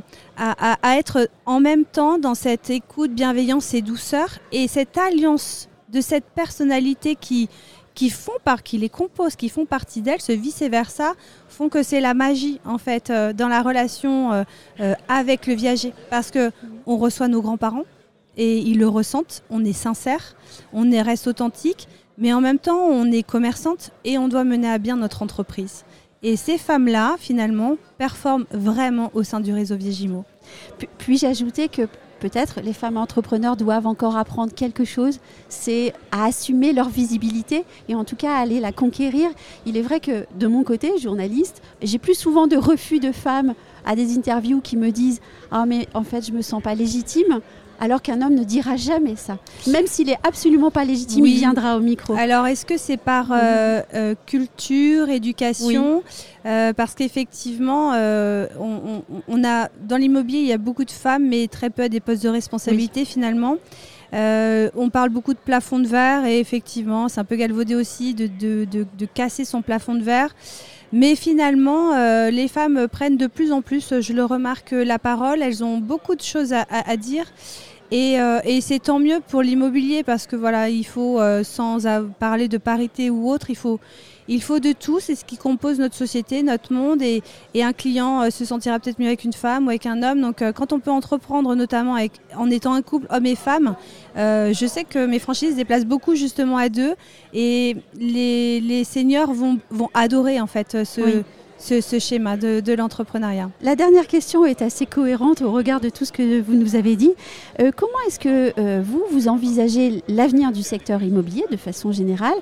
être 0.97 1.29
en 1.45 1.59
même 1.59 1.85
temps 1.85 2.17
dans 2.17 2.35
cette 2.35 2.69
écoute, 2.69 3.11
bienveillance 3.11 3.73
et 3.73 3.81
douceur, 3.81 4.39
et 4.51 4.67
cette 4.67 4.97
alliance 4.97 5.67
de 5.89 6.01
cette 6.01 6.25
personnalité 6.25 7.15
qui, 7.15 7.49
qui 7.95 8.09
font 8.09 8.37
par, 8.43 8.61
qui 8.61 8.77
les 8.77 8.89
composent, 8.89 9.35
qui 9.35 9.49
font 9.49 9.65
partie 9.65 10.01
d'elles, 10.01 10.21
ce 10.21 10.31
vice 10.31 10.61
versa, 10.61 11.13
font 11.49 11.69
que 11.69 11.81
c'est 11.81 12.01
la 12.01 12.13
magie 12.13 12.59
en 12.65 12.77
fait 12.77 13.09
euh, 13.09 13.33
dans 13.33 13.47
la 13.47 13.61
relation 13.61 14.31
euh, 14.79 14.93
avec 15.07 15.47
le 15.47 15.53
viager, 15.53 15.93
parce 16.09 16.29
que 16.29 16.51
on 16.85 16.97
reçoit 16.97 17.27
nos 17.27 17.41
grands-parents 17.41 17.85
et 18.37 18.59
ils 18.59 18.77
le 18.77 18.87
ressentent. 18.87 19.43
On 19.49 19.65
est 19.65 19.73
sincère, 19.73 20.35
on 20.71 20.91
est 20.91 21.01
reste 21.01 21.27
authentique, 21.27 21.87
mais 22.17 22.33
en 22.33 22.41
même 22.41 22.59
temps 22.59 22.79
on 22.79 23.11
est 23.11 23.23
commerçante 23.23 23.91
et 24.03 24.17
on 24.17 24.27
doit 24.27 24.43
mener 24.43 24.69
à 24.69 24.77
bien 24.77 24.97
notre 24.97 25.21
entreprise. 25.21 25.83
Et 26.23 26.35
ces 26.35 26.57
femmes-là, 26.57 27.15
finalement, 27.19 27.77
performent 27.97 28.45
vraiment 28.51 29.11
au 29.13 29.23
sein 29.23 29.39
du 29.39 29.53
réseau 29.53 29.75
Viegimo. 29.75 30.25
Puis-je 30.97 31.27
ajouter 31.27 31.67
que 31.67 31.83
peut-être 32.19 32.61
les 32.61 32.73
femmes 32.73 32.97
entrepreneurs 32.97 33.55
doivent 33.55 33.85
encore 33.85 34.17
apprendre 34.17 34.53
quelque 34.53 34.83
chose, 34.83 35.19
c'est 35.47 35.93
à 36.11 36.25
assumer 36.25 36.73
leur 36.73 36.89
visibilité 36.89 37.65
et 37.87 37.93
en 37.93 38.03
tout 38.03 38.15
cas 38.15 38.33
à 38.33 38.39
aller 38.39 38.59
la 38.59 38.71
conquérir. 38.71 39.29
Il 39.67 39.77
est 39.77 39.81
vrai 39.81 39.99
que 39.99 40.25
de 40.35 40.47
mon 40.47 40.63
côté, 40.63 40.97
journaliste, 40.97 41.61
j'ai 41.83 41.99
plus 41.99 42.15
souvent 42.15 42.47
de 42.47 42.57
refus 42.57 42.99
de 42.99 43.11
femmes 43.11 43.53
à 43.85 43.95
des 43.95 44.17
interviews 44.17 44.59
qui 44.59 44.75
me 44.75 44.91
disent 44.91 45.21
Ah, 45.51 45.65
mais 45.67 45.87
en 45.93 46.03
fait, 46.03 46.25
je 46.25 46.31
me 46.31 46.41
sens 46.41 46.63
pas 46.63 46.73
légitime 46.73 47.41
alors 47.79 48.01
qu'un 48.01 48.21
homme 48.21 48.35
ne 48.35 48.43
dira 48.43 48.75
jamais 48.75 49.15
ça. 49.15 49.37
Même 49.67 49.87
s'il 49.87 50.09
est 50.09 50.17
absolument 50.23 50.71
pas 50.71 50.83
légitime, 50.83 51.25
il 51.25 51.37
viendra 51.37 51.77
au 51.77 51.79
micro. 51.79 52.13
Alors, 52.15 52.47
est-ce 52.47 52.65
que 52.65 52.77
c'est 52.77 52.97
par 52.97 53.31
euh, 53.31 53.81
euh, 53.93 54.15
culture, 54.25 55.09
éducation 55.09 56.03
euh, 56.45 56.73
Parce 56.73 56.95
qu'effectivement, 56.95 57.91
on, 57.91 59.43
a 59.43 59.69
dans 59.87 59.97
l'immobilier, 59.97 60.39
il 60.39 60.47
y 60.47 60.53
a 60.53 60.57
beaucoup 60.57 60.85
de 60.85 60.91
femmes, 60.91 61.27
mais 61.27 61.47
très 61.47 61.69
peu 61.69 61.83
à 61.83 61.89
des 61.89 61.99
postes 61.99 62.23
de 62.23 62.29
responsabilité 62.29 63.05
finalement. 63.05 63.57
on 64.13 64.89
parle 64.91 65.09
beaucoup 65.09 65.33
de 65.33 65.39
plafond 65.39 65.79
de 65.79 65.87
verre 65.87 66.25
et 66.25 66.39
effectivement, 66.39 67.09
c'est 67.09 67.19
un 67.19 67.25
peu 67.25 67.35
galvaudé 67.35 67.75
aussi 67.75 68.13
de, 68.13 68.27
de, 68.27 69.05
casser 69.13 69.45
son 69.45 69.61
plafond 69.61 69.95
de 69.95 70.03
verre. 70.03 70.35
Mais 70.93 71.15
finalement, 71.15 71.91
les 72.29 72.47
femmes 72.47 72.87
prennent 72.87 73.17
de 73.17 73.27
plus 73.27 73.51
en 73.51 73.61
plus, 73.61 73.99
je 73.99 74.13
le 74.13 74.23
remarque, 74.23 74.71
la 74.71 74.99
parole. 74.99 75.41
Elles 75.41 75.63
ont 75.63 75.79
beaucoup 75.79 76.15
de 76.15 76.21
choses 76.21 76.53
à 76.53 76.97
dire. 76.97 77.25
Euh, 77.93 78.39
et, 78.43 78.59
c'est 78.61 78.79
tant 78.79 78.99
mieux 78.99 79.19
pour 79.27 79.41
l'immobilier 79.41 80.03
parce 80.03 80.27
que 80.27 80.35
voilà, 80.35 80.69
il 80.69 80.85
faut, 80.85 81.21
euh, 81.21 81.43
sans 81.43 81.79
parler 82.19 82.47
de 82.47 82.57
parité 82.57 83.09
ou 83.09 83.29
autre, 83.29 83.49
il 83.49 83.55
faut, 83.55 83.79
il 84.27 84.41
faut 84.41 84.59
de 84.59 84.71
tout. 84.71 84.99
C'est 84.99 85.15
ce 85.15 85.25
qui 85.25 85.37
compose 85.37 85.79
notre 85.79 85.95
société, 85.95 86.43
notre 86.43 86.73
monde. 86.73 87.01
Et, 87.01 87.21
un 87.55 87.73
client 87.73 88.21
euh, 88.21 88.29
se 88.29 88.45
sentira 88.45 88.79
peut-être 88.79 88.99
mieux 88.99 89.07
avec 89.07 89.23
une 89.23 89.33
femme 89.33 89.65
ou 89.65 89.69
avec 89.69 89.85
un 89.85 90.03
homme. 90.03 90.21
Donc 90.21 90.43
quand 90.53 90.73
on 90.73 90.79
peut 90.79 90.91
entreprendre, 90.91 91.55
notamment 91.55 91.95
avec, 91.95 92.13
en 92.35 92.49
étant 92.49 92.73
un 92.73 92.81
couple 92.81 93.07
homme 93.09 93.25
et 93.25 93.35
femme, 93.35 93.75
je 94.15 94.65
sais 94.67 94.83
que 94.83 95.05
mes 95.05 95.19
franchises 95.19 95.51
se 95.51 95.55
déplacent 95.55 95.85
beaucoup 95.85 96.15
justement 96.15 96.57
à 96.57 96.69
deux. 96.69 96.95
Et 97.33 97.75
les, 97.99 98.61
les 98.61 98.83
seniors 98.83 99.33
vont, 99.33 99.59
vont 99.69 99.89
adorer 99.93 100.39
en 100.39 100.47
fait 100.47 100.85
ce 100.85 101.23
ce, 101.57 101.99
schéma 101.99 102.37
de, 102.37 102.73
l'entrepreneuriat? 102.73 103.49
La 103.61 103.75
dernière 103.75 104.07
question 104.07 104.45
est 104.45 104.61
assez 104.61 104.85
cohérente 104.85 105.41
au 105.41 105.51
regard 105.51 105.79
de 105.79 105.89
tout 105.89 106.05
ce 106.05 106.11
que 106.11 106.41
vous 106.41 106.53
nous 106.53 106.75
avez 106.75 106.95
dit. 106.95 107.13
Euh, 107.59 107.71
comment 107.75 107.97
est-ce 108.07 108.19
que 108.19 108.53
euh, 108.59 108.81
vous, 108.83 109.03
vous 109.11 109.27
envisagez 109.27 110.03
l'avenir 110.07 110.51
du 110.51 110.63
secteur 110.63 111.01
immobilier 111.01 111.45
de 111.51 111.57
façon 111.57 111.91
générale? 111.91 112.35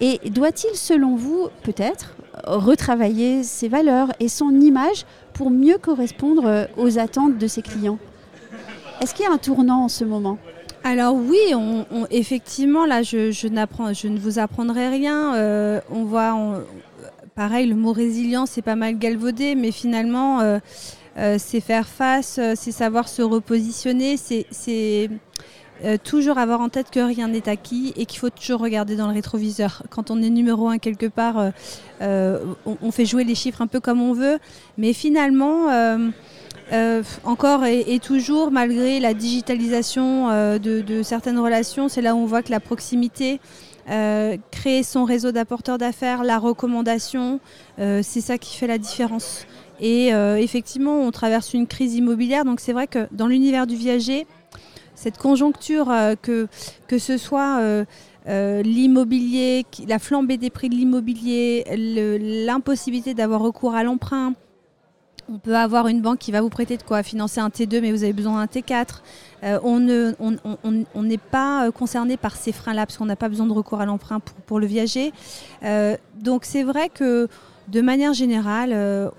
Et 0.00 0.20
doit-il, 0.30 0.74
selon 0.76 1.16
vous, 1.16 1.48
peut-être, 1.62 2.14
retravailler 2.44 3.42
ses 3.42 3.68
valeurs 3.68 4.12
et 4.20 4.28
son 4.28 4.50
image 4.60 5.04
pour 5.32 5.50
mieux 5.50 5.78
correspondre 5.78 6.46
euh, 6.46 6.64
aux 6.76 6.98
attentes 6.98 7.38
de 7.38 7.46
ses 7.46 7.62
clients? 7.62 7.98
Est-ce 9.00 9.14
qu'il 9.14 9.24
y 9.24 9.28
a 9.28 9.32
un 9.32 9.38
tournant 9.38 9.84
en 9.84 9.88
ce 9.88 10.04
moment? 10.04 10.38
Alors 10.82 11.14
oui, 11.14 11.38
on, 11.54 11.84
effectivement, 12.10 12.86
là, 12.86 13.02
je, 13.02 13.30
je, 13.30 13.48
je, 13.48 14.08
ne 14.08 14.18
vous 14.18 14.38
apprendrai 14.38 14.88
rien. 14.88 15.82
on 15.90 16.04
voit, 16.04 16.34
pareil, 17.34 17.66
le 17.66 17.76
mot 17.76 17.92
résilience 17.92 18.50
c'est 18.52 18.62
pas 18.62 18.76
mal 18.76 18.98
galvaudé, 18.98 19.54
mais 19.54 19.72
finalement, 19.72 20.40
euh, 20.40 20.58
euh, 21.18 21.36
c'est 21.38 21.60
faire 21.60 21.86
face, 21.86 22.38
euh, 22.38 22.54
c'est 22.56 22.72
savoir 22.72 23.08
se 23.08 23.22
repositionner, 23.22 24.16
c'est 24.16 25.10
toujours 26.04 26.36
avoir 26.36 26.60
en 26.60 26.68
tête 26.68 26.90
que 26.90 27.00
rien 27.00 27.28
n'est 27.28 27.48
acquis 27.48 27.94
et 27.96 28.04
qu'il 28.04 28.18
faut 28.18 28.28
toujours 28.28 28.60
regarder 28.60 28.96
dans 28.96 29.06
le 29.06 29.14
rétroviseur. 29.14 29.82
Quand 29.88 30.10
on 30.10 30.20
est 30.20 30.28
numéro 30.28 30.68
un 30.68 30.76
quelque 30.76 31.06
part, 31.06 31.52
on, 32.02 32.90
fait 32.90 33.06
jouer 33.06 33.24
les 33.24 33.34
chiffres 33.34 33.62
un 33.62 33.66
peu 33.66 33.80
comme 33.80 34.02
on 34.02 34.12
veut, 34.12 34.38
mais 34.76 34.92
finalement, 34.92 35.68
encore 37.24 37.64
et, 37.64 37.98
toujours, 37.98 38.50
malgré 38.50 39.00
la 39.00 39.14
digitalisation 39.14 40.28
de, 40.58 41.02
certaines 41.02 41.38
relations, 41.38 41.88
c'est 41.88 42.02
là 42.02 42.14
où 42.14 42.18
on 42.18 42.26
voit 42.26 42.42
que 42.42 42.50
la 42.50 42.60
proximité 42.60 43.40
euh, 43.88 44.36
créer 44.50 44.82
son 44.82 45.04
réseau 45.04 45.32
d'apporteurs 45.32 45.78
d'affaires, 45.78 46.22
la 46.22 46.38
recommandation, 46.38 47.40
euh, 47.78 48.00
c'est 48.02 48.20
ça 48.20 48.38
qui 48.38 48.56
fait 48.56 48.66
la 48.66 48.78
différence. 48.78 49.46
Et 49.80 50.12
euh, 50.12 50.36
effectivement, 50.36 51.00
on 51.00 51.10
traverse 51.10 51.54
une 51.54 51.66
crise 51.66 51.94
immobilière, 51.94 52.44
donc 52.44 52.60
c'est 52.60 52.72
vrai 52.72 52.86
que 52.86 53.08
dans 53.12 53.26
l'univers 53.26 53.66
du 53.66 53.76
viager, 53.76 54.26
cette 54.94 55.16
conjoncture, 55.16 55.90
que, 56.20 56.46
que 56.86 56.98
ce 56.98 57.16
soit 57.16 57.86
l'immobilier, 58.26 59.64
la 59.88 59.98
flambée 59.98 60.36
des 60.36 60.50
prix 60.50 60.68
de 60.68 60.74
l'immobilier, 60.74 61.64
l'impossibilité 62.46 63.14
d'avoir 63.14 63.40
recours 63.40 63.74
à 63.74 63.82
l'emprunt, 63.82 64.34
on 65.30 65.38
peut 65.38 65.56
avoir 65.56 65.86
une 65.86 66.00
banque 66.00 66.18
qui 66.18 66.32
va 66.32 66.40
vous 66.40 66.48
prêter 66.48 66.76
de 66.76 66.82
quoi 66.82 67.02
financer 67.02 67.40
un 67.40 67.48
T2, 67.48 67.80
mais 67.80 67.92
vous 67.92 68.02
avez 68.02 68.12
besoin 68.12 68.40
d'un 68.40 68.46
T4. 68.46 68.86
Euh, 69.44 69.58
on 69.62 69.78
n'est 69.78 70.14
on, 70.18 71.18
pas 71.30 71.66
euh, 71.66 71.70
concerné 71.70 72.16
par 72.16 72.36
ces 72.36 72.52
freins-là 72.52 72.84
parce 72.84 72.98
qu'on 72.98 73.06
n'a 73.06 73.16
pas 73.16 73.28
besoin 73.28 73.46
de 73.46 73.52
recours 73.52 73.80
à 73.80 73.86
l'emprunt 73.86 74.20
pour, 74.46 74.58
le 74.58 74.66
viager. 74.66 75.12
Euh, 75.62 75.96
donc 76.18 76.44
c'est 76.44 76.64
vrai 76.64 76.88
que 76.88 77.28
de 77.68 77.80
manière 77.80 78.12
générale, 78.12 78.74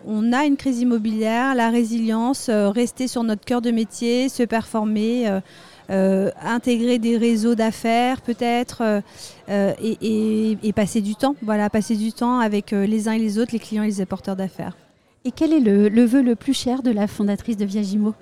on 0.06 0.34
a 0.34 0.44
une 0.44 0.58
crise 0.58 0.82
immobilière, 0.82 1.56
la 1.56 1.70
résilience, 1.70 2.50
rester 2.50 3.08
sur 3.08 3.24
notre 3.24 3.46
cœur 3.46 3.62
de 3.62 3.72
métier, 3.72 4.28
se 4.28 4.44
performer. 4.44 5.40
intégrer 5.88 7.00
des 7.00 7.18
réseaux 7.18 7.56
d'affaires 7.56 8.20
peut-être 8.20 9.02
et, 9.48 10.74
passer 10.76 11.00
du 11.00 11.16
temps, 11.16 11.38
voilà, 11.42 11.70
passer 11.70 11.96
du 11.96 12.12
temps 12.12 12.40
avec 12.40 12.72
les 12.72 13.08
uns 13.08 13.14
et 13.14 13.20
les 13.20 13.40
autres, 13.40 13.54
les 13.54 13.60
clients 13.60 13.84
et 13.84 13.88
les 13.88 14.02
apporteurs 14.02 14.36
d'affaires. 14.36 14.76
Et 15.24 15.32
quel 15.32 15.54
est 15.54 15.60
le, 15.60 16.06
vœu 16.06 16.24
le 16.24 16.36
plus 16.36 16.54
cher 16.54 16.82
de 16.82 16.90
la 16.90 17.08
fondatrice 17.08 17.58
de 17.58 17.66
Viagimo 17.66 18.14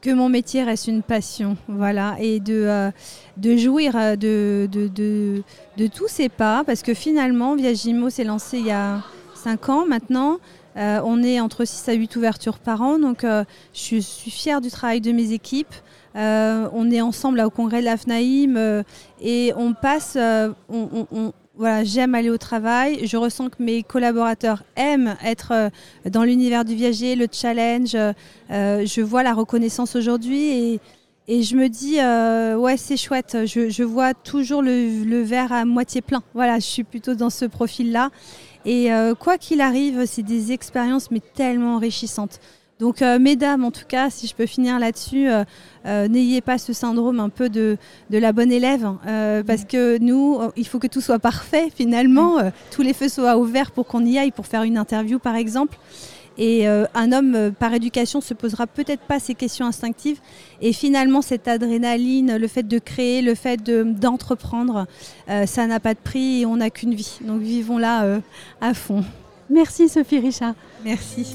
que 0.00 0.10
mon 0.10 0.28
métier 0.28 0.64
reste 0.64 0.88
une 0.88 1.02
passion, 1.02 1.56
voilà, 1.68 2.16
et 2.18 2.40
de, 2.40 2.64
euh, 2.66 2.90
de 3.36 3.56
jouir 3.56 3.94
euh, 3.94 4.16
de, 4.16 4.68
de, 4.72 4.88
de, 5.76 5.86
tous 5.86 6.08
ces 6.08 6.28
pas, 6.28 6.64
parce 6.64 6.82
que 6.82 6.92
finalement, 6.92 7.54
Viagimo 7.54 8.10
s'est 8.10 8.24
lancé 8.24 8.58
il 8.58 8.66
y 8.66 8.72
a 8.72 9.04
5 9.36 9.68
ans 9.68 9.86
maintenant. 9.86 10.38
Euh, 10.76 11.00
on 11.04 11.22
est 11.22 11.38
entre 11.38 11.64
6 11.64 11.88
à 11.88 11.92
8 11.92 12.16
ouvertures 12.16 12.58
par 12.58 12.82
an, 12.82 12.98
donc 12.98 13.22
je 13.22 14.00
suis 14.00 14.30
fière 14.32 14.60
du 14.60 14.72
travail 14.72 15.00
de 15.00 15.12
mes 15.12 15.30
équipes. 15.30 15.74
on 16.16 16.90
est 16.90 17.00
ensemble 17.00 17.40
au 17.40 17.50
congrès 17.50 17.78
de 17.78 17.84
l'AFNAIM 17.84 18.82
et 19.20 19.52
on 19.56 19.72
passe, 19.72 20.18
voilà, 21.54 21.84
j'aime 21.84 22.14
aller 22.14 22.30
au 22.30 22.38
travail. 22.38 23.06
Je 23.06 23.16
ressens 23.16 23.50
que 23.50 23.62
mes 23.62 23.82
collaborateurs 23.82 24.62
aiment 24.74 25.16
être 25.22 25.52
euh, 25.52 25.68
dans 26.08 26.24
l'univers 26.24 26.64
du 26.64 26.74
viager, 26.74 27.14
le 27.14 27.26
challenge. 27.30 27.94
Euh, 27.94 28.86
je 28.86 29.00
vois 29.02 29.22
la 29.22 29.34
reconnaissance 29.34 29.94
aujourd'hui 29.94 30.48
et, 30.48 30.80
et, 31.28 31.42
je 31.42 31.54
me 31.56 31.68
dis, 31.68 32.00
euh, 32.00 32.56
ouais, 32.56 32.78
c'est 32.78 32.96
chouette. 32.96 33.36
Je, 33.44 33.82
vois 33.82 34.14
toujours 34.14 34.62
le, 34.62 35.04
le, 35.04 35.20
verre 35.20 35.52
à 35.52 35.66
moitié 35.66 36.00
plein. 36.00 36.22
Voilà, 36.32 36.58
je 36.58 36.64
suis 36.64 36.84
plutôt 36.84 37.14
dans 37.14 37.30
ce 37.30 37.44
profil-là. 37.44 38.10
Et 38.64 38.90
quoi 39.18 39.38
qu'il 39.38 39.60
arrive, 39.60 40.06
c'est 40.06 40.22
des 40.22 40.52
expériences 40.52 41.10
mais 41.10 41.18
tellement 41.34 41.74
enrichissantes. 41.74 42.38
Donc, 42.82 43.00
euh, 43.00 43.20
mesdames, 43.20 43.64
en 43.64 43.70
tout 43.70 43.84
cas, 43.86 44.10
si 44.10 44.26
je 44.26 44.34
peux 44.34 44.44
finir 44.44 44.80
là-dessus, 44.80 45.28
euh, 45.28 45.44
euh, 45.86 46.08
n'ayez 46.08 46.40
pas 46.40 46.58
ce 46.58 46.72
syndrome 46.72 47.20
un 47.20 47.28
peu 47.28 47.48
de, 47.48 47.78
la 48.10 48.32
bonne 48.32 48.50
élève, 48.50 48.84
hein, 48.84 49.42
parce 49.46 49.64
que 49.64 49.98
nous, 49.98 50.40
il 50.56 50.66
faut 50.66 50.80
que 50.80 50.88
tout 50.88 51.00
soit 51.00 51.20
parfait 51.20 51.68
finalement, 51.72 52.38
tous 52.72 52.82
les 52.82 52.92
feux 52.92 53.08
soient 53.08 53.36
ouverts 53.36 53.70
pour 53.70 53.86
qu'on 53.86 54.04
y 54.04 54.18
aille 54.18 54.32
pour 54.32 54.48
faire 54.48 54.64
une 54.64 54.76
interview, 54.76 55.20
par 55.20 55.36
exemple. 55.36 55.78
Et 56.38 56.66
un 56.66 57.12
homme, 57.12 57.52
par 57.56 57.72
éducation, 57.72 58.20
se 58.20 58.34
posera 58.34 58.66
peut-être 58.66 59.02
pas 59.02 59.20
ces 59.20 59.34
questions 59.34 59.66
instinctives. 59.66 60.18
Et 60.60 60.72
finalement, 60.72 61.22
cette 61.22 61.46
adrénaline, 61.46 62.36
le 62.36 62.48
fait 62.48 62.66
de 62.66 62.80
créer, 62.80 63.22
le 63.22 63.36
fait 63.36 63.62
d'entreprendre, 63.62 64.86
ça 65.46 65.66
n'a 65.68 65.78
pas 65.78 65.94
de 65.94 66.00
prix 66.00 66.40
et 66.40 66.46
on 66.46 66.56
n'a 66.56 66.70
qu'une 66.70 66.94
vie. 66.94 67.20
Donc 67.24 67.42
vivons-la 67.42 68.18
à 68.60 68.74
fond. 68.74 69.04
Merci 69.48 69.88
Sophie 69.88 70.18
Richard. 70.18 70.54
Merci. 70.84 71.34